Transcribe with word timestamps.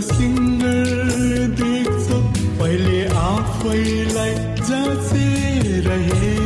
Singer 0.00 0.88
देख्छ। 1.60 2.06
पहिले 2.58 3.06
आफैलाई 3.06 4.34
जाँचे 4.68 5.26
रहे 5.80 6.45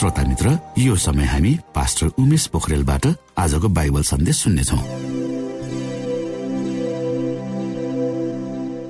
श्रोता 0.00 0.22
मित्र 0.24 0.50
यो 0.78 0.94
समय 0.96 1.24
हामी 1.28 1.50
पास्टर 1.76 2.06
उमेश 2.18 2.46
पोखरेलबाट 2.52 3.06
आजको 3.36 3.68
बाइबल 3.68 4.02
सन्देश 4.02 4.36
सुन्नेछौ। 4.36 4.76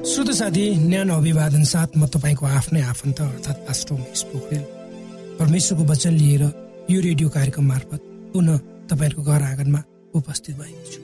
श्रोत 0.07 0.31
साथी 0.39 0.65
न्यानो 0.87 1.15
अभिवादन 1.17 1.65
साथ 1.67 1.99
म 1.99 2.07
तपाईँको 2.15 2.47
आफ्नै 2.47 2.83
आफन्त 2.95 3.21
अर्थात् 3.21 3.67
पास्टर 3.67 3.95
उमेश 3.95 4.23
पोखरेल। 4.31 4.63
परमेश्वरको 5.41 5.85
वचन 5.91 6.15
लिएर 6.15 6.43
यो 6.95 7.01
रेडियो 7.03 7.29
कार्यक्रम 7.29 7.67
मार्फत 7.67 8.01
पुनः 8.31 8.59
तपाईँहरूको 8.87 9.23
घर 9.27 9.43
आँगनमा 9.51 9.83
उपस्थित 10.15 10.55
भएको 10.63 10.83
छु। 10.95 11.01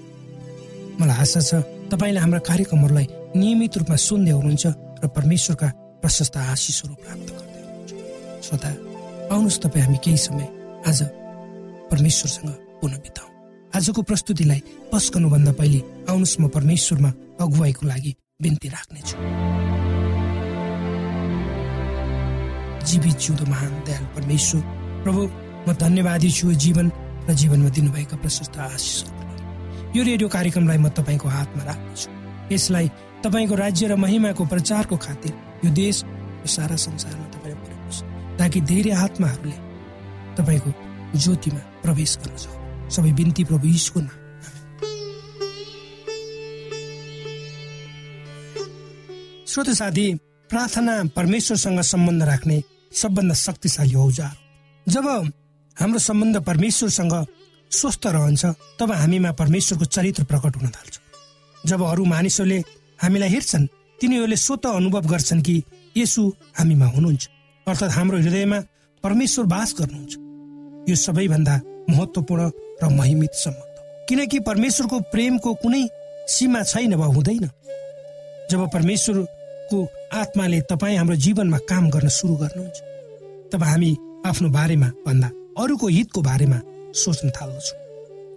मलाई 1.03 1.19
आशा 1.19 1.41
छ 1.43 1.67
तपाईँले 1.91 2.21
हाम्रा 2.23 2.47
कार्यक्रमहरूलाई 2.47 3.07
नियमित 3.43 3.83
रूपमा 3.83 3.97
सुन्दै 4.07 4.39
हुनुहुन्छ 4.39 4.67
र 5.03 5.07
परमेश्वरका 5.19 5.69
प्रशस्त 5.99 6.37
आशिषहरू 6.55 6.95
प्राप्त 6.95 7.29
गर्दै 7.39 7.59
हुनुहुन्छ। 7.59 7.91
श्रोता 8.47 8.71
आउनुहोस् 9.27 9.59
तपाईँ 9.59 9.85
हामी 9.85 9.99
केही 10.05 10.17
समय 10.17 10.47
आज 10.87 10.99
परमेश्वरसँग 11.91 12.51
पुनः 12.81 12.99
बिताउँ। 13.05 13.31
आजको 13.75 14.03
प्रस्तुतिलाई 14.03 14.61
पस्कनुभन्दा 14.93 15.53
पहिले 15.59 15.81
आउनुहोस् 16.07 16.41
म 16.41 16.49
परमेश्वरमा 16.55 17.11
अगुवाईको 17.43 17.87
लागि 17.87 18.13
बिन्ती 18.43 18.69
राख्नेछु। 18.69 19.17
जीवित 22.87 23.17
जिउँदो 23.19 23.45
महान 23.51 23.73
दयाल 23.87 24.05
परमेश्वर 24.15 24.63
प्रभु 25.05 25.23
म 25.67 25.75
धन्यवादी 25.75 26.31
छु 26.31 26.53
जीवन 26.55 26.87
र 27.27 27.35
जीवनमा 27.35 27.71
दिनुभएका 27.75 28.17
प्रशस्त 28.23 28.59
आशिषहरू 28.63 29.99
यो 29.99 30.03
रेडियो 30.07 30.29
कार्यक्रमलाई 30.31 30.79
म 30.79 30.89
तपाईँको 30.95 31.29
हातमा 31.29 31.63
राख्नेछु। 31.67 32.09
यसलाई 32.55 32.87
तपाईँको 33.27 33.55
राज्य 33.59 33.87
र 33.91 33.97
महिमाको 33.99 34.43
प्रचारको 34.47 34.97
खातिर 34.97 35.33
यो 35.67 35.71
देश 35.75 35.97
र 36.07 36.47
सारा 36.47 36.77
संसारमा 36.79 37.27
तपाईँले 37.35 37.76
ताकि 38.39 38.61
धेरै 38.61 38.91
आत्माहरूले 39.05 39.57
तपाईँको 40.37 40.71
ज्योतिमा 41.19 41.61
प्रवेश 41.83 42.13
गर्न 42.19 42.37
सक्नु। 42.37 42.91
सबै 42.91 43.13
बिन्ती 43.13 43.45
प्रभु 43.45 43.67
यीशुको 43.67 44.01
नाम। 44.01 44.19
श्रोत 49.47 49.69
साथी 49.71 50.07
प्रार्थना 50.51 50.95
परमेश्वरसँग 51.17 51.81
सम्बन्ध 51.83 52.23
राख्ने 52.23 52.63
सबभन्दा 52.93 53.35
शक्तिशाली 53.35 53.95
औजार 53.95 54.35
जब 54.87 55.07
हाम्रो 55.77 55.99
सम्बन्ध 55.99 56.37
परमेश्वरसँग 56.45 57.15
स्वस्थ 57.71 58.07
रहन्छ 58.07 58.45
तब 58.79 58.93
हामीमा 58.93 59.31
परमेश्वरको 59.33 59.85
चरित्र 59.85 60.25
प्रकट 60.25 60.57
हुन 60.57 60.69
थाल्छ। 60.69 60.95
जब 61.67 61.83
अरू 61.83 62.05
मानिसहरूले 62.05 62.59
हामीलाई 63.03 63.29
हेर्छन् 63.29 63.67
तिनीहरूले 64.01 64.37
स्वत 64.37 64.67
अनुभव 64.67 65.07
गर्छन् 65.09 65.43
कि 65.43 65.63
यसु 65.97 66.23
हामीमा 66.59 66.87
हुनुहुन्छ। 66.87 67.29
अर्थात् 67.67 67.93
हाम्रो 67.93 68.19
हृदयमा 68.19 68.59
परमेश्वर 69.05 69.45
बास 69.45 69.75
गर्नुहुन्छ। 69.79 70.15
यो 70.89 70.97
सबैभन्दा 70.97 71.55
महत्वपूर्ण 71.91 72.51
र 72.83 72.89
महिमित 72.95 73.33
सम्बन्ध 73.35 74.07
किनकि 74.09 74.39
परमेश्वरको 74.47 75.01
प्रेमको 75.11 75.55
कुनै 75.63 75.83
सीमा 76.31 76.63
छैन 76.63 76.95
वा 76.95 77.07
हुँदैन। 77.07 77.51
जब 78.51 78.61
परमेश्वरको 78.71 79.79
आत्माले 80.15 80.61
तपाईँ 80.71 80.97
हाम्रो 80.97 81.17
जीवनमा 81.27 81.59
काम 81.67 81.91
गर्न 81.91 82.09
सुरु 82.09 82.35
गर्नुहुन्छ 82.37 82.79
तब 83.51 83.63
हामी 83.63 83.91
आफ्नो 84.27 84.49
बारेमा 84.49 84.89
भन्दा 85.07 85.29
अरूको 85.59 85.87
हितको 85.89 86.23
बारेमा 86.23 86.59
सोच्न 86.95 87.31
थाल्दछौँ। 87.35 87.79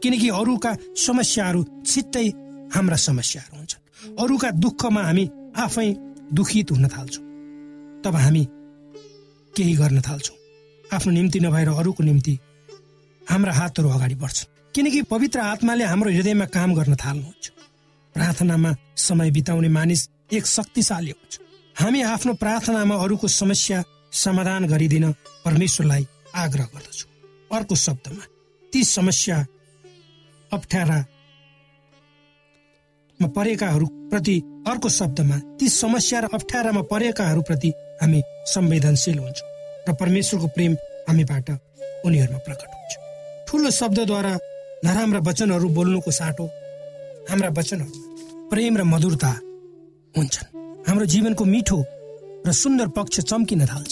किनकि 0.01 0.29
अरूका 0.41 0.75
समस्याहरू 1.05 1.65
छिट्टै 1.86 2.27
हाम्रा 2.74 2.98
समस्याहरू 2.98 3.57
हुन्छन्। 3.57 4.17
अरूका 4.17 4.50
दुःखमा 4.57 5.01
हामी 5.03 5.29
आफै 5.55 5.89
दुखित 6.33 6.71
हुन 6.71 6.88
थाल्छौँ। 6.88 7.24
तब 8.03 8.15
हामी 8.15 8.48
केही 9.56 9.74
गर्न 9.75 10.01
थाल्छौँ। 10.01 10.38
आफ्नो 10.86 11.12
निम्ति 11.13 11.39
नभएर 11.39 11.70
अरूको 11.70 12.03
निम्ति 12.03 12.38
हाम्रा 13.22 13.53
हातहरू 13.53 13.89
अगाडि 13.89 14.15
बढ्छन्। 14.15 14.74
किनकि 14.75 15.01
पवित्र 15.03 15.39
आत्माले 15.41 15.84
हाम्रो 15.84 16.12
हृदयमा 16.12 16.46
काम 16.46 16.74
गर्न 16.74 16.96
थाल्नुहुन्छ। 16.96 17.46
प्रार्थनामा 18.15 18.72
समय 18.98 19.32
बिताउने 19.32 19.70
मानिस 19.70 20.08
एक 20.34 20.46
शक्तिशाली 20.48 21.12
हुन्छ। 21.12 21.39
हामी 21.75 22.01
आफ्नो 22.03 22.34
प्रार्थनामा 22.34 22.96
अरूको 22.96 23.27
समस्या 23.27 23.84
समाधान 24.13 24.65
गरिदिन 24.65 25.12
परमेश्वरलाई 25.46 26.08
आग्रह 26.36 26.65
गर्दछौँ। 26.74 27.10
अर्को 27.51 27.75
शब्दमा 27.75 28.24
ती 28.74 28.84
समस्या 28.84 29.46
अप्ठ्यारा 30.51 31.06
परेकाहरू 33.20 33.86
प्रति 34.12 34.36
अर्को 34.68 34.89
शब्दमा 34.89 35.38
ती 35.60 35.70
समस्या 35.70 36.20
र 36.20 36.27
अप्ठ्यारामा 36.34 36.82
परेकाहरूप्रति 36.82 37.72
हामी 38.01 38.22
संवेदनशील 38.53 39.18
हुन्छौँ 39.20 39.48
र 39.88 39.94
परमेश्वरको 40.01 40.48
प्रेम 40.56 40.74
हामीबाट 41.10 41.50
उनीहरूमा 42.06 42.39
प्रकट 42.48 42.70
हुन्छ। 42.70 42.94
ठुलो 43.48 43.70
शब्दद्वारा 43.72 44.34
नराम्रा 44.86 45.20
वचनहरू 45.27 45.68
बोल्नुको 45.77 46.12
साटो 46.12 46.46
हाम्रा 47.29 47.50
वचनहरू 47.58 47.98
प्रेम 48.50 48.77
र 48.77 48.84
मधुरता 48.84 49.32
हुन्छन्। 50.15 50.48
हाम्रो 50.88 51.06
जीवनको 51.06 51.44
मिठो 51.46 51.79
र 52.48 52.51
सुन्दर 52.53 52.88
पक्ष 52.98 53.20
चम्किन 53.29 53.65
थाल्छ 53.65 53.91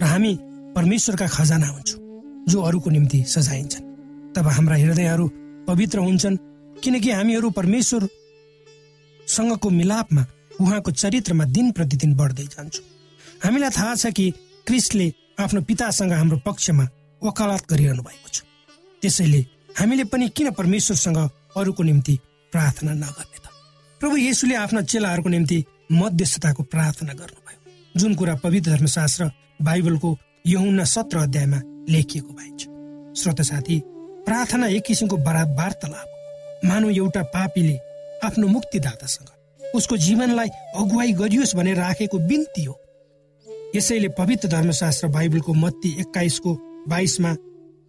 र 0.00 0.04
हामी 0.12 0.32
परमेश्वरका 0.76 1.26
खजाना 1.26 1.66
हुन्छौँ 1.66 2.00
जो 2.48 2.58
अरूको 2.60 2.90
निम्ति 2.90 3.18
सजाइन्छन्। 3.28 3.88
तब 4.34 4.46
हाम्रा 4.48 4.76
हृदयहरू 4.76 5.26
पवित्र 5.68 5.98
हुन्छन् 5.98 6.36
किनकि 6.82 7.10
हामीहरू 7.10 7.50
परमेश्वर 7.50 8.08
सँगको 9.26 9.70
मिलापमा 9.70 10.22
उहाँको 10.60 10.90
चरित्रमा 10.92 11.44
दिन 11.56 11.70
प्रतिदिन 11.72 12.14
बढ्दै 12.14 12.46
जान्छौँ। 12.54 12.84
हामीलाई 13.44 13.70
थाहा 13.70 13.94
छ 13.94 14.06
कि 14.16 14.30
क्रिस्टले 14.66 15.06
आफ्नो 15.40 15.60
पितासँग 15.68 16.12
हाम्रो 16.12 16.38
पक्षमा 16.46 16.84
वकालत 17.22 17.62
गरिरहनु 17.70 18.02
भएको 18.02 18.28
छ। 18.28 18.42
त्यसैले 19.02 19.40
हामीले 19.78 20.04
पनि 20.04 20.28
किन 20.36 20.50
परमेश्वरसँग 20.50 21.18
अरूको 21.56 21.82
निम्ति 21.82 22.18
प्रार्थना 22.52 22.92
नगर्ने 22.94 23.38
त? 23.38 23.46
प्रभु 24.00 24.16
येसुले 24.16 24.54
आफ्ना 24.54 24.80
चेलाहरूको 24.82 25.28
निम्ति 25.28 25.64
मध्यस्थताको 25.92 26.62
प्रार्थना 26.62 27.12
गर्नुभयो। 27.12 28.00
जुन 28.00 28.14
कुरा 28.14 28.34
पवित्र 28.44 28.70
धर्मशास्त्र 28.70 29.30
बाइबलको 29.62 30.18
यहुन्ना 30.46 30.84
सत्र 30.84 31.18
अध्यायमा 31.18 31.60
लेखिएको 31.90 32.32
पाइन्छ 32.32 32.62
श्रोत 33.20 33.40
साथी 33.42 33.80
प्रार्थना 34.26 34.66
एक 34.68 34.84
किसिमको 34.86 35.16
वार्तालाप 35.18 36.08
मानव 36.64 36.90
एउटा 36.90 37.22
पापीले 37.34 37.76
आफ्नो 38.24 38.46
मुक्तिदातासँग 38.48 39.74
उसको 39.74 39.96
जीवनलाई 39.96 40.48
अगुवाई 40.78 41.12
गरियोस् 41.12 41.56
भनेर 41.56 41.76
राखेको 41.76 42.18
बिन्ती 42.18 42.64
हो। 42.64 42.78
यसैले 43.74 44.08
पवित्र 44.18 44.48
धर्मशास्त्र 44.48 45.08
बाइबलको 45.08 45.52
मत्ती 45.54 45.90
एक्काइसको 46.00 46.54
बाइसमा 46.88 47.32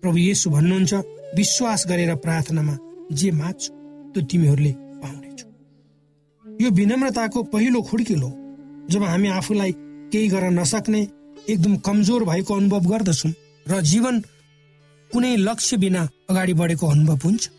प्रभु 0.03 0.17
येसु 0.17 0.49
भन्नुहुन्छ 0.49 0.93
विश्वास 1.37 1.85
गरेर 1.87 2.15
प्रार्थनामा 2.23 2.77
जे 3.11 3.31
माग्छु 3.31 3.69
त्यो 4.13 4.21
तिमीहरूले 4.31 4.71
पाउनेछौ। 5.01 5.47
यो 6.45 6.69
विनम्रताको 6.71 7.43
पहिलो 7.53 7.81
खुड्किलो 7.81 8.29
जब 8.91 9.03
हामी 9.03 9.27
आफूलाई 9.29 9.71
केही 10.11 10.27
गर्न 10.27 10.59
नसक्ने 10.59 11.01
एकदम 11.49 11.75
कमजोर 11.77 12.23
भएको 12.23 12.53
अनुभव 12.55 12.83
गर्दछौँ 12.91 13.31
र 13.65 13.81
जीवन 13.81 14.19
कुनै 15.11 15.35
लक्ष्य 15.37 15.77
बिना 15.77 16.07
अगाडि 16.29 16.53
बढेको 16.53 16.87
अनुभव 16.87 17.19
हुन्छ 17.23 17.49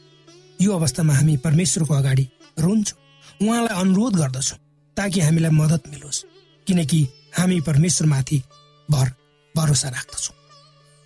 यो 0.62 0.72
अवस्थामा 0.72 1.14
हामी 1.14 1.36
परमेश्वरको 1.44 1.94
अगाडि 1.94 2.26
रुन्छौँ। 2.58 2.98
उहाँलाई 3.42 3.80
अनुरोध 3.80 4.16
गर्दछौँ 4.16 4.58
ताकि 4.96 5.20
हामीलाई 5.20 5.50
मद्दत 5.50 5.82
मिलोस्। 5.90 6.24
किनकि 6.66 7.00
हामी 7.36 7.60
परमेश्वरमाथि 7.60 8.42
भर 8.88 9.08
भरोसा 9.54 9.88
राख्दछौँ। 9.88 10.36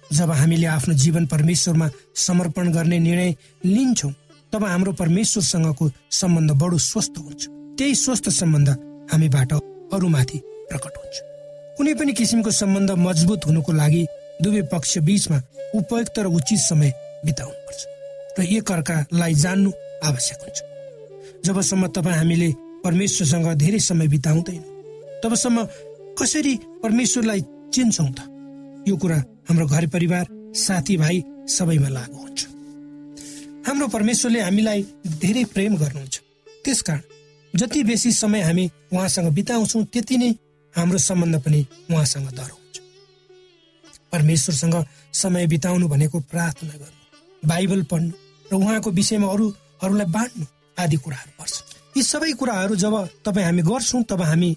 जब 0.02 0.30
हामीले 0.30 0.66
आफ्नो 0.66 0.94
जीवन 0.94 1.26
परमेश्वरमा 1.26 1.88
समर्पण 2.16 2.73
गर्ने 2.73 2.99
निर्णय 2.99 3.35
लिन्छौँ 3.64 4.12
तब 4.52 4.64
हाम्रो 4.64 4.92
परमेश्वरसँगको 4.92 5.90
सम्बन्ध 6.11 6.50
बडो 6.62 6.78
स्वस्थ 6.80 7.18
हुन्छ। 7.18 7.49
त्यही 7.78 7.94
स्वस्थ 7.94 8.28
सम्बन्ध 8.30 8.68
हामीबाट 9.12 9.52
अरूमाथि 9.94 10.38
प्रकट 10.68 10.94
हुन्छ। 10.99 11.16
कुनै 11.76 11.94
पनि 11.94 12.12
किसिमको 12.12 12.50
सम्बन्ध 12.50 12.90
मजबुत 12.99 13.47
हुनुको 13.47 13.73
लागि 13.73 14.06
दुवै 14.42 14.62
पक्ष 14.73 14.99
बीचमा 15.06 15.38
उपयुक्त 15.75 16.18
र 16.18 16.26
उचित 16.28 16.58
समय 16.61 16.90
बिताउनुपर्छ 17.25 17.80
र 18.38 18.42
एकअर्कालाई 18.56 19.35
जान्नु 19.35 19.70
आवश्यक 20.08 20.38
हुन्छ। 20.42 20.58
जबसम्म 21.47 21.87
तपाईँ 21.97 22.16
हामीले 22.16 22.49
परमेश्वरसँग 22.85 23.47
धेरै 23.58 23.80
समय 23.80 24.08
बिताउँदैन 24.08 24.62
तबसम्म 25.23 25.66
कसरी 26.18 26.54
परमेश्वरलाई 26.82 27.40
चिन्छौँ 27.75 28.10
त? 28.10 28.20
यो 28.88 28.96
कुरा 28.96 29.16
हाम्रो 29.48 29.66
घर 29.66 29.87
परिवार 29.87 30.26
साथीभाइ 30.56 31.22
सबैमा 31.46 31.88
लागु 31.88 32.18
हुन्छ। 32.18 32.40
हाम्रो 33.66 33.87
परमेश्वरले 33.88 34.40
हामीलाई 34.40 34.82
धेरै 35.22 35.44
प्रेम 35.54 35.76
गर्नुहुन्छ। 35.76 36.16
त्यसकारण 36.64 37.02
जति 37.54 37.82
बेसी 37.84 38.12
समय 38.12 38.40
हामी 38.42 38.64
उहाँसँग 38.92 39.32
बिताउँछौँ 39.32 39.84
त्यति 39.92 40.16
नै 40.18 40.30
हाम्रो 40.75 40.98
सम्बन्ध 40.98 41.37
पनि 41.44 41.60
उहाँसँग 41.90 42.28
दर 42.34 42.50
हुन्छ। 42.50 42.76
परमेश्वरसँग 44.12 44.76
समय 45.14 45.46
बिताउनु 45.46 45.88
भनेको 45.88 46.20
प्रार्थना 46.32 46.75
गर्नु 46.82 47.48
बाइबल 47.48 47.82
पढ्नु 47.90 48.12
र 48.50 48.54
उहाँको 48.54 48.90
विषयमा 48.90 49.26
अरूहरूलाई 49.28 50.10
बाँड्नु 50.10 50.46
आदि 50.82 50.96
कुराहरू 50.96 51.32
पर्छ। 51.38 51.54
यी 51.96 52.02
सबै 52.02 52.32
कुराहरू 52.32 52.75
जब 52.76 52.94
तपाईँ 53.25 53.46
हामी 53.46 53.62
गर्छौँ 53.62 54.02
तब 54.02 54.22
हामी 54.22 54.50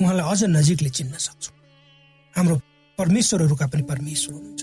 उहाँलाई 0.00 0.30
अझ 0.30 0.44
नजिकले 0.44 0.88
चिन्न 0.88 1.12
सक्छौँ। 1.12 1.54
हाम्रो 2.36 2.56
परमेश्वरहरूका 2.98 3.66
पनि 3.66 3.82
परमेश्वर 3.82 4.34
हुनुहुन्छ। 4.34 4.62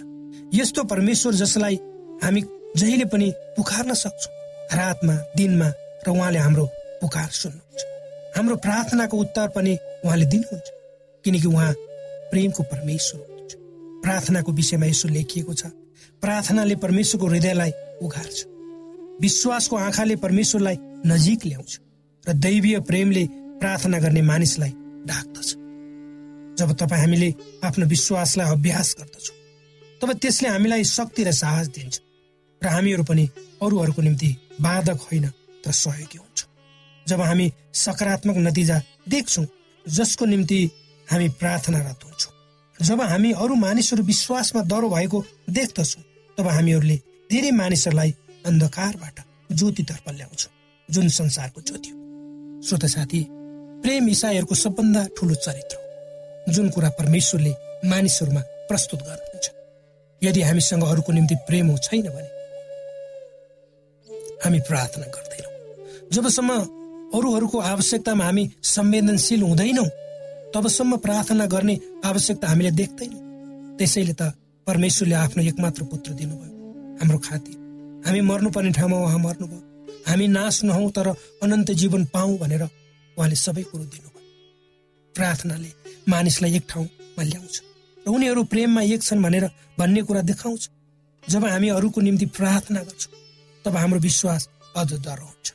यस्तो 0.54 0.84
परमेश्वर 0.84 1.34
जसलाई 1.34 1.76
हामी 2.24 2.42
जहिले 2.78 3.06
पनि 3.06 3.34
पुकार्न 3.58 3.94
सक्छौँ। 3.94 4.34
रातमा 4.78 5.14
दिनमा 5.38 5.68
र 6.08 6.10
उहाँले 6.10 6.40
हाम्रो 6.40 6.66
पुकार 7.02 7.30
सुन्नुहुन्छ। 7.30 7.82
हाम्रो 8.38 8.56
प्रार्थनाको 8.56 9.18
उत्तर 9.18 9.48
पनि 9.48 9.78
उहाँले 10.06 10.26
दिनुहुन्छ। 10.26 10.68
किनकि 11.26 11.48
उहाँ 11.48 11.74
प्रेमको 12.32 12.64
परमेश्वर 12.64 13.22
हुनुहुन्छ। 13.22 13.56
प्रार्थनाको 14.04 14.52
विषयमा 14.52 14.86
यसो 14.86 15.08
लेखिएको 15.08 15.54
छ 15.54 15.66
प्रार्थनाले 16.22 16.76
परमेश्वरको 16.76 17.28
हृदयलाई 17.28 17.72
उघार्छ। 18.02 18.46
विश्वासको 19.22 19.76
आँखाले 19.76 20.16
परमेश्वरलाई 20.16 20.78
नजिक 21.06 21.46
ल्याउँछ 21.46 21.80
र 22.30 22.34
दैवीय 22.34 22.80
प्रेमले 22.80 23.24
प्रार्थना 23.62 24.00
गर्ने 24.00 24.22
मानिसलाई 24.22 24.74
ढाक्दछ 25.08 25.50
जब 26.60 26.72
तपाईँ 26.76 27.02
हामीले 27.02 27.34
आफ्नो 27.64 27.86
विश्वासलाई 27.86 28.52
अभ्यास 28.52 28.96
गर्दछौँ 29.00 29.36
तब 30.02 30.14
त्यसले 30.14 30.50
हामीलाई 30.50 30.84
शक्ति 30.84 31.24
र 31.24 31.32
साहस 31.32 31.68
दिन्छ 31.68 31.96
र 32.62 32.68
हामीहरू 32.68 33.04
पनि 33.04 33.30
अरूहरूको 33.62 34.02
निम्ति 34.02 34.30
बाधक 34.62 35.00
होइन 35.02 35.26
तर 35.64 35.72
सहयोगी 35.74 36.18
हुन्छ। 36.18 36.40
जब 37.08 37.22
हामी 37.22 37.52
सकारात्मक 37.74 38.38
नतिजा 38.38 38.78
देख्छौँ 39.10 39.46
जसको 39.86 40.26
निम्ति 40.26 40.60
हामी 41.08 41.28
प्रार्थनारत 41.40 42.04
हुन्छौँ 42.04 42.34
जब 42.86 43.02
हामी 43.02 43.32
अरू 43.32 43.56
मानिसहरू 43.56 44.04
विश्वासमा 44.04 44.62
डह्रो 44.64 44.90
भएको 44.90 45.24
देख्दछौँ 45.50 46.04
तब 46.38 46.48
हामीहरूले 46.48 46.98
धेरै 47.30 47.52
मानिसहरूलाई 47.52 48.12
अन्धकारबाट 48.46 49.18
ज्योतितर्फ 49.52 50.10
ल्याउँछौँ 50.10 50.52
जुन 50.90 51.08
संसारको 51.10 51.62
ज्योति 51.62 51.90
हो। 51.90 52.62
श्रोत 52.62 52.86
साथी 52.86 53.22
प्रेम 53.84 54.10
इसाईहरूको 54.10 54.56
सबभन्दा 54.56 55.02
ठुलो 55.18 55.36
चरित्र 55.36 55.76
हो। 55.76 56.54
जुन 56.54 56.70
कुरा 56.70 56.90
परमेश्वरले 57.00 57.54
मानिसहरूमा 57.86 58.42
प्रस्तुत 58.70 59.00
गर्नुहुन्छ। 59.02 59.46
यदि 60.22 60.42
हामीसँग 60.42 60.84
अरूको 60.84 61.12
निम्ति 61.14 61.36
प्रेम 61.48 61.76
छैन 61.78 62.08
भने 62.08 62.30
हामी 64.44 64.60
प्रार्थना 64.60 65.06
गर्दैनौँ। 65.16 65.54
जबसम्म 66.14 66.52
अरूहरूको 67.18 67.58
आवश्यकतामा 67.60 68.24
हामी 68.26 68.44
संवेदनशील 68.64 69.42
हुँदैनौँ 69.42 69.90
तबसम्म 70.56 70.98
प्रार्थना 70.98 71.46
गर्ने 71.46 71.76
आवश्यकता 72.06 72.48
हामीले 72.48 72.72
देख्दैनौँ। 72.72 73.22
त्यसैले 73.78 74.14
त 74.14 74.34
परमेश्वरले 74.68 75.16
आफ्नो 75.16 75.44
एकमात्र 75.44 75.84
पुत्र 75.84 76.12
दिनुभयो। 76.14 76.54
हाम्रो 77.00 77.18
खातिर 77.20 77.56
हामी 78.08 78.22
मर्नुपर्ने 78.22 78.72
ठाउँमा 78.72 78.98
उहाँ 78.98 79.20
मर्नुभयो। 79.20 79.62
हामी 80.08 80.28
नाश 80.28 80.64
नहौँ 80.64 80.90
तर 80.92 81.08
अनन्त 81.44 81.72
जीवन 81.72 82.06
पाऊ 82.14 82.38
भनेर 82.38 82.64
उहाँले 83.18 83.36
सबै 83.38 83.64
कुरो 83.64 83.84
दिनुभयो। 83.84 84.22
प्रार्थनाले 85.16 85.70
मानिसलाई 86.10 86.56
एक 86.56 86.66
ठाउँमा 86.70 87.24
ल्याउँछ 87.24 87.56
र 87.98 88.10
उनीहरू 88.10 88.44
प्रेममा 88.44 88.82
एक 88.94 89.02
छन् 89.04 89.24
भनेर 89.24 89.46
भन्ने 89.80 90.02
कुरा 90.08 90.22
देखाउँछ। 90.22 90.70
जब 91.24 91.46
हामी 91.46 91.70
अरूको 91.70 92.02
निम्ति 92.02 92.26
प्रार्थना 92.38 92.80
गर्छौँ 92.80 93.14
तब 93.66 93.76
हाम्रो 93.76 94.00
विश्वास 94.00 94.48
अझ 94.76 94.92
डर 94.96 95.20
हुन्छ। 95.20 95.48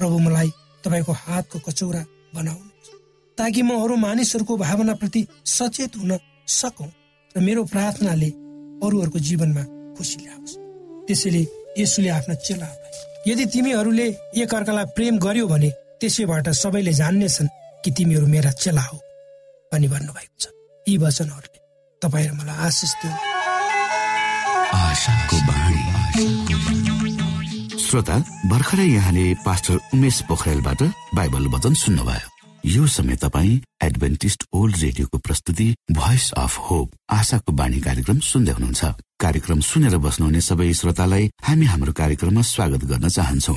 प्रभु 0.00 0.18
मलाई 0.18 0.50
तपाईँको 0.84 1.12
हातको 1.14 1.58
कचौरा 1.66 2.02
बनाउनु 2.34 2.68
ताकि 3.38 3.62
म 3.62 3.70
अरू 3.80 3.96
मानिसहरूको 3.96 4.56
भावनाप्रति 4.56 5.26
सचेत 5.46 5.96
हुन 5.96 6.12
सकौँ 6.46 6.90
र 7.34 7.40
मेरो 7.40 7.64
प्रार्थनाले 7.64 8.30
अरूहरूको 8.84 9.18
जीवनमा 9.18 9.64
खुसी 9.96 10.16
ल्याओस्। 10.22 10.52
त्यसैले 11.06 11.42
यसुले 11.78 12.08
आफ्ना 12.08 12.34
चेलाहरूलाई 12.36 13.32
यदि 13.32 13.44
तिमीहरूले 13.46 14.06
एकअर्कालाई 14.36 14.84
प्रेम 14.96 15.18
गर्यो 15.18 15.46
भने 15.48 15.70
त्यसैबाट 16.00 16.48
सबैले 16.56 16.92
जान्नेछन् 16.92 17.48
कि 17.84 17.90
तिमीहरू 17.92 18.26
मेरा 18.26 18.50
चेला 18.56 18.82
हो 18.82 18.96
भनी 19.72 19.88
भन्नुभएको 19.88 20.36
छ। 20.40 20.44
यी 20.86 20.96
वचनहरूले 20.96 21.60
तपाईँ 22.02 22.28
र 22.28 22.32
मलाई 22.40 22.56
आशिष 22.66 22.92
दिनु 23.00 23.16
श्रोता 27.84 28.16
भर्खरै 28.50 28.86
यहाँले 28.86 29.24
पास्टर 29.44 29.76
उमेश 29.94 30.16
पोखरेलबाट 30.28 30.80
बाइबल 31.14 31.44
वचन 31.54 31.74
सुन्नुभयो। 31.74 32.28
यो 32.64 32.86
समय 32.86 33.16
तपाईँ 33.16 33.60
एडभेन्टिस्ट 33.82 34.40
ओल्ड 34.52 34.76
रेडियोको 34.76 35.18
प्रस्तुति 35.18 35.68
भोइस 35.90 36.26
अफ 36.38 36.54
होप 36.70 36.88
आशाको 37.10 37.52
बाणी 37.52 37.80
कार्यक्रम 37.80 38.18
सुन्दै 38.30 38.52
हुनुहुन्छ। 38.52 38.82
कार्यक्रम 39.20 39.60
सुनेर 39.60 39.96
बस्नुहुने 40.06 40.40
सबै 40.40 40.72
श्रोतालाई 40.80 41.24
हामी 41.44 41.66
हाम्रो 41.66 41.92
कार्यक्रममा 41.92 42.42
स्वागत 42.46 42.84
गर्न 42.90 43.08
चाहन्छौ। 43.08 43.56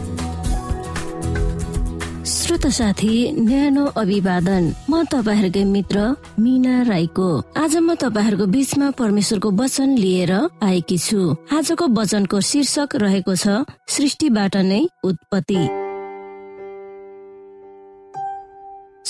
श्रोत 2.31 2.65
साथी 2.71 3.15
न्यानो 3.37 3.85
अभिवादन। 3.99 4.63
म 4.89 5.03
तपाईँहरूकै 5.03 5.63
मित्र 5.67 5.99
मिना 6.39 6.75
राईको। 6.87 7.27
आज 7.59 7.75
म 7.77 7.95
तपाईँहरूको 7.99 8.45
बीचमा 8.47 8.89
परमेश्वरको 8.95 9.49
वचन 9.51 9.89
लिएर 9.99 10.31
आएकी 10.63 10.97
छु। 10.97 11.19
आजको 11.51 11.87
वचनको 11.91 12.39
शीर्षक 12.39 12.95
रहेको 13.03 13.35
छ 13.35 13.67
सृष्टिबाट 13.67 14.55
नै 14.63 14.81
उत्पत्ति। 15.03 15.61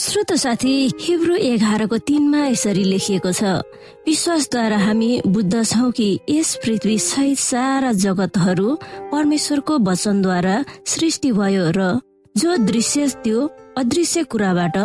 श्रोत 0.01 0.33
साथी 0.41 0.75
हिब्रू 1.05 1.35
एघारको 1.35 1.97
तिनमा 2.01 2.45
यसरी 2.47 2.83
लेखिएको 2.89 3.31
छ 3.31 3.61
विश्वासद्वारा 4.07 4.77
हामी 4.77 5.11
बुझ्दछौ 5.27 5.89
कि 5.91 6.09
यस 6.29 6.55
पृथ्वी 6.65 6.97
सहित 6.99 7.37
सारा 7.39 7.91
जगतहरू 8.01 8.69
परमेश्वरको 9.11 9.77
वचनद्वारा 9.89 10.63
सृष्टि 10.87 11.31
भयो 11.31 11.67
र 11.77 12.01
जो 12.35 12.55
दृश्य 12.57 13.07
त्यो 13.23 13.39
अदृश्य 13.77 14.23
कुराबाट 14.23 14.77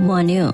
बन्यो। 0.00 0.46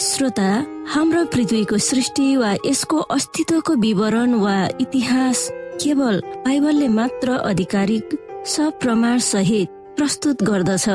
श्रोता 0.00 0.50
हाम्रो 0.88 1.24
पृथ्वीको 1.24 1.78
सृष्टि 1.78 2.36
वा 2.36 2.52
यसको 2.66 2.98
अस्तित्वको 3.16 3.74
विवरण 3.74 4.34
वा 4.34 4.56
इतिहास 4.80 5.48
केवल 5.82 6.20
बाइबलले 6.44 6.88
मात्र 6.88 7.38
आधिकारिक 7.48 8.16
सप्रमाण 8.46 9.18
सहित 9.18 9.68
प्रस्तुत 9.96 10.42
गर्दछ। 10.42 10.88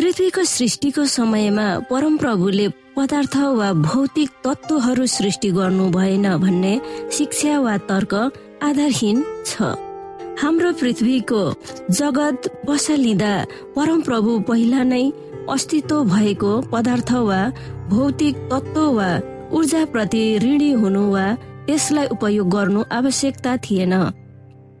पृथ्वीको 0.00 0.44
सृष्टिको 0.44 1.04
समयमा 1.06 1.68
परमप्रभुले 1.90 2.68
पदार्थ 2.96 3.36
वा 3.36 3.72
भौतिक 3.84 4.30
तत्वहरू 4.44 5.06
सृष्टि 5.06 5.50
गर्नु 5.50 5.90
भएन 5.90 6.36
भन्ने 6.36 6.80
शिक्षा 7.12 7.58
वा 7.60 7.76
तर्क 7.90 8.14
आधारहीन 8.62 9.24
छ। 9.46 9.85
हाम्रो 10.40 10.72
पृथ्वीको 10.80 11.42
जगत 11.98 12.48
बसालिँदा 12.68 13.32
परमप्रभु 13.76 14.38
पहिला 14.48 14.82
नै 14.92 15.04
अस्तित्व 15.54 16.02
भएको 16.04 16.52
पदार्थ 16.72 17.12
वा 17.28 17.40
भौतिक 17.90 18.36
तत्व 18.52 18.80
वा 18.96 19.08
ऊर्जा 19.56 19.84
प्रति 19.92 20.22
ऋणी 20.44 20.70
हुनु 20.82 21.04
वा 21.12 21.26
यसलाई 21.70 22.06
उपयोग 22.14 22.48
गर्नु 22.54 22.82
आवश्यकता 22.98 23.56
थिएन। 23.64 23.94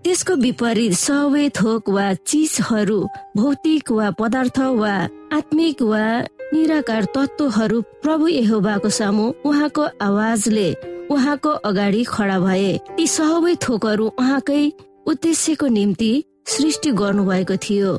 त्यसको 0.04 0.34
विपरीत 0.42 0.92
सबै 0.94 1.48
थोक 1.58 1.88
वा 1.90 2.06
चिजहरू 2.28 2.98
भौतिक 3.36 3.90
वा 3.92 4.10
पदार्थ 4.20 4.58
वा 4.80 4.94
आत्मिक 5.38 5.82
वा 5.82 6.04
निराकार 6.52 7.04
तत्वहरू 7.14 7.80
प्रभु 8.02 8.28
यहोबाको 8.28 8.88
सामु 8.98 9.24
उहाँको 9.46 9.84
आवाजले 10.08 10.68
उहाँको 11.10 11.50
अगाडि 11.70 12.02
खडा 12.04 12.38
भए। 12.40 12.70
ती 12.96 13.06
सबै 13.06 13.54
थोकहरू 13.62 14.06
उहाँकै 14.18 14.62
उद्देश्यको 15.06 15.66
निम्ति 15.68 16.12
सृष्टि 16.46 16.90
गर्नुभएको 16.92 17.56
थियो। 17.56 17.98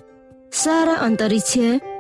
सारा 0.54 0.96
अन्तरिक्ष 1.06 1.58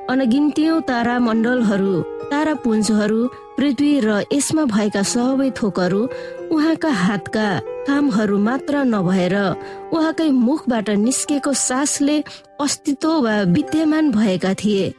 अनगिन्त्यौ 0.09 0.79
तारा 0.89 1.17
मण्डलहरू 1.19 2.01
तारा 2.31 2.53
पुञ्जहरू 2.63 3.19
पृथ्वी 3.57 3.91
र 3.99 4.23
यसमा 4.33 4.63
भएका 4.65 5.03
सबै 5.03 5.49
थोकहरू 5.59 6.01
उहाँका 6.51 6.91
हातका 7.03 7.47
कामहरू 7.87 8.37
मात्र 8.37 8.83
नभएर 8.85 9.35
उहाँकै 9.93 10.29
मुखबाट 10.31 10.89
निस्केको 11.05 11.53
सासले 11.53 12.17
अस्तित्व 12.61 13.11
वा 13.23 13.35
विद्यमान 13.55 14.11
भएका 14.11 14.53
थिए। 14.53 14.93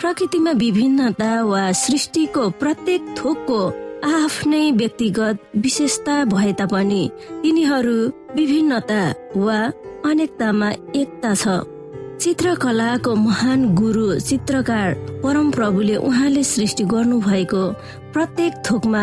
प्रकृतिमा 0.00 0.52
विभिन्नता 0.62 1.32
वा 1.42 1.70
सृष्टिको 1.84 2.48
प्रत्येक 2.60 3.14
थोकको 3.18 3.60
आफ्नै 4.04 4.70
व्यक्तिगत 4.70 5.38
विशेषता 5.56 6.24
भए 6.24 6.52
तापनि 6.52 7.02
तिनीहरू 7.42 7.96
विभिन्नता 8.36 9.02
वा 9.36 9.58
अनेकतामा 10.10 10.70
एकता 10.96 11.34
छ। 11.34 11.48
चित्रकलाको 12.20 13.14
महान 13.14 13.74
गुरु 13.74 14.18
चित्रकार 14.20 14.94
परम 15.22 15.50
प्रभुले 15.50 15.96
उहाँले 15.96 16.42
सृष्टि 16.44 16.84
गर्नु 16.92 17.20
भएको 17.20 17.62
प्रत्येक 18.12 18.52
थोकमा 18.66 19.02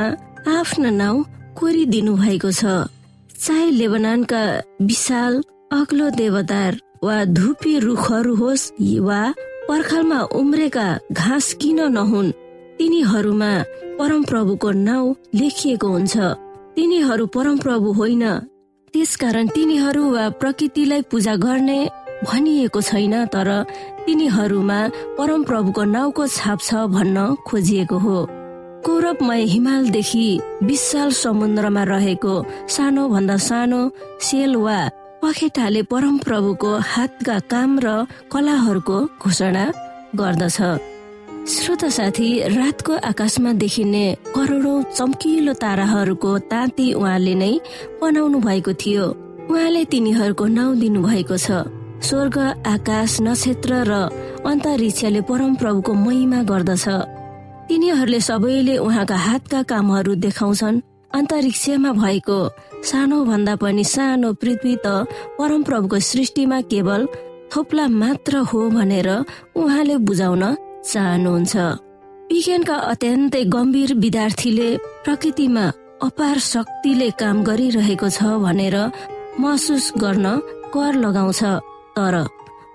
आफ्नो 0.58 0.90
नाउँ 0.92 1.24
कोरिदिनु 1.60 2.16
भएको 2.16 2.52
छ। 2.52 2.64
चाहे 3.42 3.70
लेबनानका 3.72 4.44
विशाल 4.82 5.42
अग्लो 5.72 6.10
देवदार 6.20 6.80
वा 7.04 7.24
धुपी 7.26 7.78
रुखहरू 7.80 8.36
होस् 8.36 8.72
वा 9.08 9.22
पर्खालमा 9.68 10.20
उम्रेका 10.40 10.88
घाँस 11.12 11.54
किन 11.62 11.80
नहुन् 11.94 12.32
तिनीहरूमा 12.78 13.52
परमप्रभुको 14.00 14.72
नाउँ 14.72 15.16
लेखिएको 15.36 15.88
हुन्छ। 15.88 16.18
तिनीहरू 16.76 17.26
परमप्रभु 17.36 17.92
होइन 17.94 18.24
त्यसकारण 18.94 19.48
तिनीहरू 19.56 20.04
वा 20.14 20.24
प्रकृतिलाई 20.40 21.02
पूजा 21.12 21.36
गर्ने 21.44 21.80
भनिएको 22.28 22.82
छैन 22.82 23.14
तर 23.34 23.50
तिनीहरूमा 24.06 24.80
परमप्रभुको 25.18 25.84
नाउँको 25.96 26.24
छाप 26.28 26.60
छ 26.60 26.70
भन्न 26.96 27.18
खोजिएको 27.48 27.98
हो। 28.04 28.18
कौरवमय 28.86 29.42
हिमालदेखि 29.54 30.28
विशाल 30.68 31.10
समुद्रमा 31.24 31.84
रहेको 31.92 32.34
सानो 32.76 33.08
भन्दा 33.14 33.38
सानो 33.48 33.82
सेल 34.28 34.56
वा 34.66 34.80
पखेटाले 35.24 35.82
परमप्रभुको 35.92 36.72
हातका 36.92 37.38
काम 37.52 37.80
र 37.80 37.88
कलाहरूको 38.32 38.98
घोषणा 39.24 39.66
गर्दछ। 40.20 40.58
श्रोत 41.42 41.84
साथी 41.86 42.28
रातको 42.54 42.94
आकाशमा 43.02 43.52
देखिने 43.58 44.04
करोडौं 44.36 44.82
चम्किलो 44.94 45.54
ताराहरूको 45.58 46.38
ताती 46.46 46.86
उहाँले 46.94 47.34
नै 47.36 47.54
बनाउनु 48.02 48.40
भएको 48.40 48.74
थियो। 48.74 49.06
उहाँले 49.50 49.84
तिनीहरूको 49.86 50.46
नाउँ 50.48 50.76
दिनु 50.78 51.02
भएको 51.02 51.38
छ। 51.38 51.66
स्वर्ग 52.06 52.38
आकाश 52.66 53.18
नक्षत्र 53.22 53.72
र 53.90 53.94
अन्तरिक्षले 54.46 55.22
परमप्रभुको 55.26 55.94
महिमा 55.98 56.44
गर्दछ। 56.46 56.86
तिनीहरूले 57.68 58.20
सबैले 58.22 58.78
उहाँका 58.78 59.18
हातका 59.18 59.62
कामहरू 59.66 60.16
देखाउँछन्। 60.22 60.82
अन्तरिक्षमा 61.12 61.92
भएको 61.98 62.40
सानो 62.86 63.18
भन्दा 63.26 63.56
पनि 63.58 63.84
सानो 63.84 64.34
पृथ्वी 64.38 64.76
त 64.86 65.10
परमप्रभुको 65.42 66.00
सृष्टिमा 66.00 66.62
केवल 66.70 67.08
थोप्ला 67.50 67.88
मात्र 67.88 68.46
हो 68.50 68.70
भनेर 68.70 69.10
उहाँले 69.58 69.98
बुझाउन 69.98 70.44
चाहनुहुन्छ 70.90 71.56
विज्ञानका 72.32 72.76
अत्यन्तै 72.92 73.44
गम्भीर 73.54 73.94
विद्यार्थीले 74.04 74.70
प्रकृतिमा 75.06 75.66
अपार 76.08 76.38
शक्तिले 76.52 77.10
काम 77.22 77.44
गरिरहेको 77.48 78.10
छ 78.10 78.20
भनेर 78.44 78.78
महसुस 79.40 79.86
गर्न 80.04 80.26
कर 80.74 80.94
लगाउँछ। 81.06 81.42
तर 81.98 82.16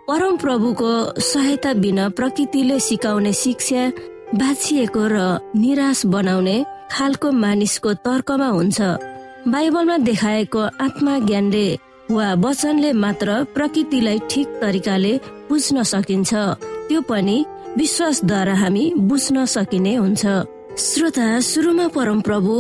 परम 0.09 0.37
प्रभुको 0.43 0.93
सहायता 1.31 1.73
बिना 1.83 2.05
प्रकृतिले 2.19 2.79
सिकाउने 2.81 3.33
शिक्षा 3.43 3.83
बाछिएको 4.41 5.05
र 5.15 5.17
निराश 5.57 6.05
बनाउने 6.15 6.57
खालको 6.93 7.31
मानिसको 7.43 7.93
तर्कमा 8.07 8.49
हुन्छ। 8.57 8.79
बाइबलमा 9.53 9.97
देखाएको 10.07 10.63
आत्मा 10.87 11.19
ज्ञानले 11.27 11.67
वा 12.11 12.27
वचनले 12.45 12.93
मात्र 13.03 13.29
प्रकृतिलाई 13.55 14.19
ठिक 14.31 14.49
तरिकाले 14.63 15.13
बुझ्न 15.49 15.83
सकिन्छ। 15.93 16.33
त्यो 16.89 17.01
पनि 17.11 17.37
विश्वासद्वारा 17.77 18.55
हामी 18.55 18.85
बुझ्न 18.99 19.45
सकिने 19.47 19.95
हुन्छ। 19.95 20.27
श्रोता 20.79 21.29
सुरुमा 21.41 21.87
परम 21.89 22.21
प्रभु 22.21 22.53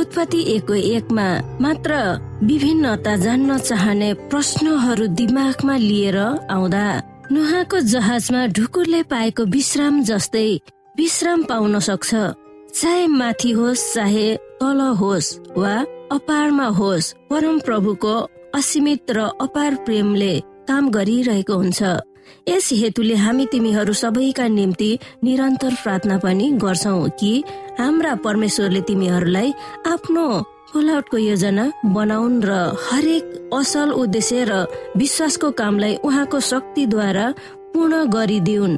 उत्पत्ति 0.00 0.40
एकको 0.54 0.74
एकमा 0.74 1.26
मात्र 1.60 1.94
विभिन्नता 2.42 3.14
जान्न 3.16 3.58
चाहने 3.58 4.12
प्रश्नहरू 4.30 5.06
दिमागमा 5.18 5.76
लिएर 5.78 6.18
आउँदा 6.50 6.86
नुहाको 7.32 7.80
जहाजमा 7.92 8.46
ढुकुरले 8.56 9.02
पाएको 9.12 9.44
विश्राम 9.54 10.02
जस्तै 10.02 10.48
विश्राम 10.98 11.42
पाउन 11.42 11.78
सक्छ। 11.80 12.14
चाहे 12.74 13.06
माथि 13.08 13.50
होस् 13.52 13.92
चाहे 13.94 14.26
तल 14.60 14.80
होस् 15.00 15.36
वा 15.58 15.74
अपारमा 16.12 16.66
होस् 16.78 17.12
परम 17.30 17.58
प्रभुको 17.66 18.14
असीमित 18.54 19.10
र 19.10 19.28
अपार 19.40 19.74
प्रेमले 19.86 20.32
काम 20.68 20.90
गरिरहेको 20.90 21.54
हुन्छ। 21.54 21.82
यस 22.48 22.68
हेतुले 22.72 23.14
हामी 23.14 23.46
तिमीहरू 23.52 23.92
सबैका 23.92 24.46
निम्ति 24.48 24.90
निरन्तर 25.24 25.74
प्रार्थना 25.82 26.16
पनि 26.24 26.50
गर्छौ 26.64 26.96
कि 27.20 27.32
हाम्रा 27.78 28.14
परमेश्वरले 28.24 28.80
तिमीहरूलाई 28.88 29.52
आफ्नो 29.92 30.26
फलआउटको 30.72 31.16
योजना 31.18 31.64
बनाउन् 31.94 32.42
र 32.44 32.50
हरेक 32.86 33.54
असल 33.54 33.90
उद्देश्य 34.02 34.44
र 34.50 34.52
विश्वासको 34.96 35.50
कामलाई 35.60 35.94
उहाँको 36.04 36.40
शक्तिद्वारा 36.40 37.26
पूर्ण 37.74 38.04
गरिदिउन्। 38.10 38.76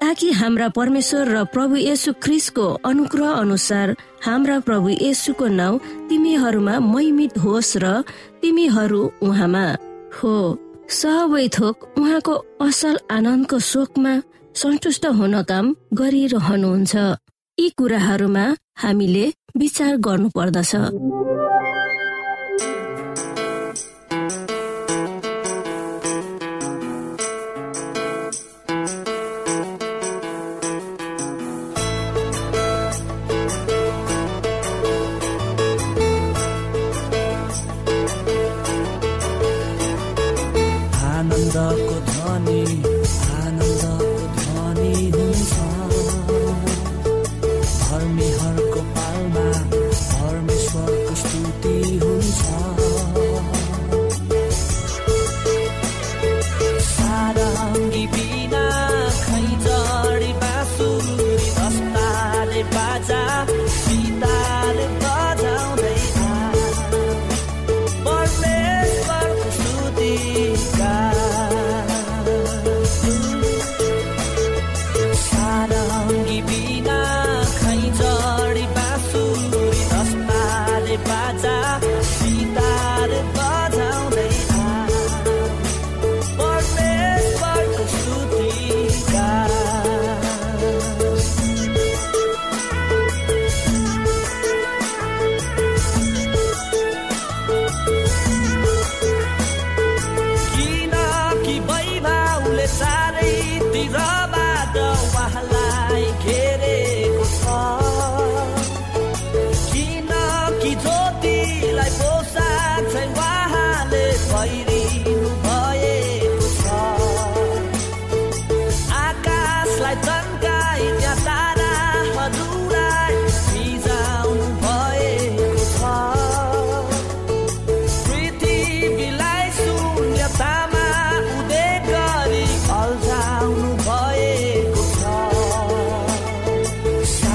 ताकि 0.00 0.30
हाम्रा 0.40 0.68
परमेश्वर 0.68 1.28
र 1.28 1.44
प्रभु 1.52 1.76
येशु 1.76 2.12
ख्रिसको 2.24 2.66
अनुग्रह 2.84 3.30
अनुसार 3.32 3.94
हाम्रा 4.24 4.58
प्रभु 4.66 4.88
येशुको 4.88 5.46
नाउँ 5.60 5.78
तिमीहरूमा 6.08 6.74
महिमित 6.80 7.38
होस् 7.38 7.76
र 7.82 8.02
तिमीहरू 8.42 9.02
उहाँमा 9.22 9.64
हो। 10.16 10.36
सबै 10.90 11.46
थोक 11.56 11.76
उहाँको 11.98 12.34
असल 12.60 12.96
आनन्दको 13.10 13.58
शोकमा 13.58 14.12
सन्तुष्ट 14.54 15.06
हुन 15.18 15.34
काम 15.42 15.66
गरिरहनुहुन्छ। 15.94 16.94
यी 17.58 17.68
कुराहरूमा 17.78 18.44
हामीले 18.82 19.24
विचार 19.58 19.96
गर्नुपर्दछ। 19.96 20.72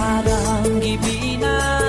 Padang 0.09 0.81
Gibina 0.81 1.88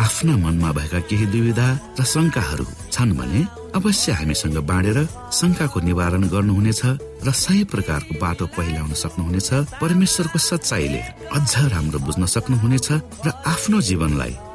आफ्ना 0.00 0.36
मनमा 0.36 0.70
भएका 0.72 1.00
केही 1.08 1.26
दुविधा 1.32 1.68
र 2.00 2.04
शङ्काहरू 2.12 2.64
छन् 2.94 3.16
भने 3.18 3.40
अवश्य 3.76 4.12
हामीसँग 4.16 4.56
बाँडेर 4.70 4.98
शङ्काको 5.38 5.78
निवारण 5.88 6.22
गर्नुहुनेछ 6.32 6.82
र 7.26 7.28
सही 7.44 7.64
प्रकारको 7.72 8.12
बाटो 8.16 8.46
पहिल्याउन 8.56 8.92
सक्नुहुनेछ। 9.02 9.50
परमेश्वरको 9.82 10.38
सच्चाइले 10.50 11.02
अझ 11.36 11.52
राम्रो 11.72 11.98
बुझ्न 12.06 12.24
सक्नुहुनेछ 12.34 12.88
र 13.26 13.28
आफ्नो 13.52 13.80
जीवनलाई 13.88 14.34